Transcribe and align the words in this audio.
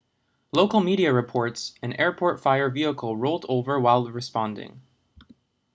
local 0.51 0.79
media 0.81 1.13
reports 1.13 1.75
an 1.83 1.93
airport 1.93 2.39
fire 2.41 2.71
vehicle 2.71 3.15
rolled 3.17 3.45
over 3.47 3.79
while 3.79 4.09
responding 4.09 4.81